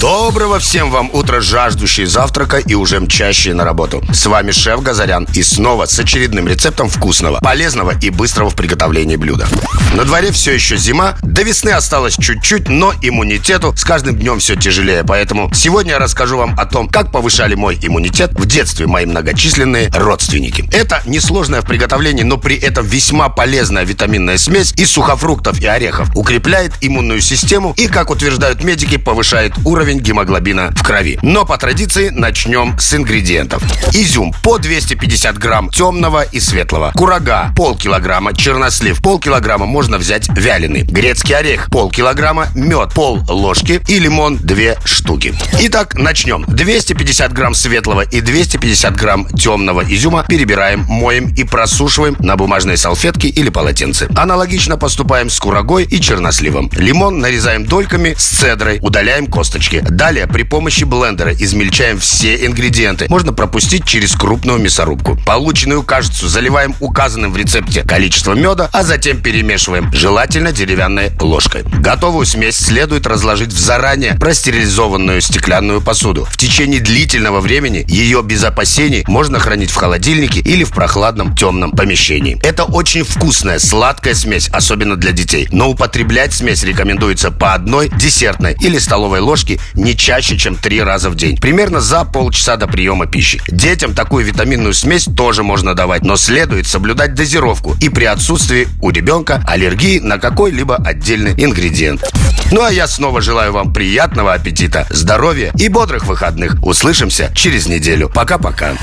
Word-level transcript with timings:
Доброго 0.00 0.58
всем 0.58 0.90
вам 0.90 1.10
утра, 1.12 1.40
жаждущие 1.42 2.06
завтрака 2.06 2.56
и 2.56 2.74
уже 2.74 3.00
мчащие 3.00 3.52
на 3.52 3.64
работу. 3.64 4.02
С 4.12 4.24
вами 4.24 4.50
шеф 4.50 4.82
Газарян 4.82 5.28
и 5.34 5.42
снова 5.42 5.84
с 5.84 5.98
очередным 5.98 6.48
рецептом 6.48 6.88
вкусного, 6.88 7.38
полезного 7.40 7.92
и 8.00 8.08
быстрого 8.08 8.48
в 8.48 8.54
приготовлении 8.54 9.16
блюда. 9.16 9.46
На 9.92 10.04
дворе 10.04 10.30
все 10.32 10.54
еще 10.54 10.78
зима, 10.78 11.16
до 11.22 11.42
весны 11.42 11.70
осталось 11.70 12.16
чуть-чуть, 12.16 12.68
но 12.68 12.94
иммунитету 13.02 13.74
с 13.76 13.84
каждым 13.84 14.16
днем 14.16 14.38
все 14.38 14.56
тяжелее. 14.56 15.04
Поэтому 15.04 15.52
сегодня 15.52 15.92
я 15.92 15.98
расскажу 15.98 16.38
вам 16.38 16.58
о 16.58 16.64
том, 16.64 16.88
как 16.88 17.12
повышали 17.12 17.54
мой 17.54 17.78
иммунитет 17.82 18.32
в 18.32 18.46
детстве 18.46 18.86
мои 18.86 19.04
многочисленные 19.04 19.90
родственники. 19.92 20.66
Это 20.72 21.02
несложная 21.04 21.60
в 21.60 21.66
приготовлении, 21.66 22.22
но 22.22 22.38
при 22.38 22.56
этом 22.56 22.86
весьма 22.86 23.28
полезная 23.28 23.84
витаминная 23.84 24.38
смесь 24.38 24.72
из 24.76 24.90
сухофруктов 24.92 25.60
и 25.60 25.66
орехов. 25.66 26.08
Укрепляет 26.16 26.72
иммунную 26.80 27.20
систему 27.20 27.74
и, 27.76 27.86
как 27.86 28.10
утверждают 28.10 28.64
медики, 28.64 28.96
повышает 28.96 29.52
уровень 29.64 30.00
гемоглобина 30.00 30.72
в 30.74 30.82
крови. 30.82 31.18
Но 31.22 31.44
по 31.44 31.58
традиции 31.58 32.10
начнем 32.10 32.78
с 32.78 32.94
ингредиентов. 32.94 33.62
Изюм 33.92 34.34
по 34.42 34.58
250 34.58 35.38
грамм 35.38 35.70
темного 35.70 36.22
и 36.22 36.40
светлого. 36.40 36.92
Курага 36.94 37.52
полкилограмма, 37.56 38.34
чернослив 38.34 39.00
полкилограмма 39.02 39.66
можно 39.66 39.98
взять 39.98 40.28
вяленый. 40.28 40.82
Грецкий 40.82 41.34
орех 41.34 41.68
полкилограмма, 41.70 42.48
мед 42.54 42.92
пол 42.94 43.20
ложки 43.28 43.82
и 43.86 43.98
лимон 43.98 44.38
2 44.38 44.56
штуки. 44.84 45.34
Итак, 45.60 45.94
начнем. 45.94 46.44
250 46.46 47.32
грамм 47.32 47.54
светлого 47.54 48.02
и 48.02 48.20
250 48.20 48.96
грамм 48.96 49.28
темного 49.28 49.82
изюма 49.82 50.24
перебираем, 50.28 50.84
моем 50.88 51.34
и 51.34 51.44
просушиваем 51.44 52.16
на 52.18 52.36
бумажной 52.36 52.76
салфетке 52.76 53.28
или 53.28 53.50
полотенце. 53.50 54.08
Аналогично 54.16 54.76
поступаем 54.76 55.30
с 55.30 55.38
курагой 55.38 55.84
и 55.84 56.00
черносливом. 56.00 56.70
Лимон 56.72 57.18
нарезаем 57.18 57.66
дольками 57.66 58.14
с 58.16 58.24
цедрой, 58.24 58.78
удаляем 58.80 59.26
косточки. 59.26 59.49
Далее 59.82 60.26
при 60.26 60.44
помощи 60.44 60.84
блендера 60.84 61.34
измельчаем 61.34 61.98
все 61.98 62.46
ингредиенты. 62.46 63.06
Можно 63.08 63.32
пропустить 63.32 63.84
через 63.84 64.14
крупную 64.14 64.58
мясорубку. 64.58 65.18
Полученную 65.26 65.82
кашицу 65.82 66.28
заливаем 66.28 66.74
указанным 66.80 67.32
в 67.32 67.36
рецепте 67.36 67.82
количеством 67.82 68.40
меда, 68.40 68.70
а 68.72 68.82
затем 68.82 69.20
перемешиваем, 69.20 69.92
желательно 69.92 70.52
деревянной 70.52 71.10
ложкой. 71.20 71.64
Готовую 71.64 72.26
смесь 72.26 72.56
следует 72.56 73.06
разложить 73.06 73.52
в 73.52 73.58
заранее 73.58 74.14
простерилизованную 74.14 75.20
стеклянную 75.20 75.80
посуду. 75.80 76.24
В 76.30 76.36
течение 76.36 76.80
длительного 76.80 77.40
времени 77.40 77.84
ее 77.88 78.22
без 78.22 78.44
опасений 78.44 79.04
можно 79.06 79.38
хранить 79.38 79.70
в 79.70 79.76
холодильнике 79.76 80.40
или 80.40 80.64
в 80.64 80.70
прохладном 80.70 81.34
темном 81.34 81.72
помещении. 81.72 82.38
Это 82.42 82.64
очень 82.64 83.02
вкусная, 83.04 83.58
сладкая 83.58 84.14
смесь, 84.14 84.48
особенно 84.48 84.96
для 84.96 85.12
детей. 85.12 85.48
Но 85.50 85.68
употреблять 85.68 86.32
смесь 86.32 86.62
рекомендуется 86.62 87.30
по 87.30 87.54
одной 87.54 87.90
десертной 87.90 88.56
или 88.60 88.78
столовой 88.78 89.20
ложке 89.20 89.39
не 89.74 89.96
чаще, 89.96 90.36
чем 90.36 90.56
три 90.56 90.82
раза 90.82 91.10
в 91.10 91.14
день. 91.14 91.36
Примерно 91.36 91.80
за 91.80 92.04
полчаса 92.04 92.56
до 92.56 92.66
приема 92.66 93.06
пищи. 93.06 93.40
Детям 93.48 93.94
такую 93.94 94.24
витаминную 94.24 94.74
смесь 94.74 95.06
тоже 95.16 95.42
можно 95.42 95.74
давать, 95.74 96.02
но 96.02 96.16
следует 96.16 96.66
соблюдать 96.66 97.14
дозировку 97.14 97.76
и 97.80 97.88
при 97.88 98.04
отсутствии 98.04 98.68
у 98.80 98.90
ребенка 98.90 99.42
аллергии 99.46 99.98
на 99.98 100.18
какой-либо 100.18 100.76
отдельный 100.76 101.32
ингредиент. 101.32 102.04
Ну 102.52 102.62
а 102.62 102.72
я 102.72 102.86
снова 102.86 103.20
желаю 103.20 103.52
вам 103.52 103.72
приятного 103.72 104.32
аппетита, 104.34 104.86
здоровья 104.90 105.52
и 105.56 105.68
бодрых 105.68 106.06
выходных. 106.06 106.56
Услышимся 106.62 107.30
через 107.34 107.66
неделю. 107.66 108.08
Пока-пока. 108.08 108.76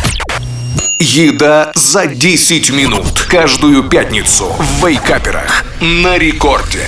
Еда 1.00 1.72
за 1.76 2.08
10 2.08 2.72
минут. 2.72 3.28
Каждую 3.30 3.84
пятницу 3.84 4.48
в 4.58 4.86
Вейкаперах. 4.86 5.64
На 5.80 6.18
рекорде. 6.18 6.88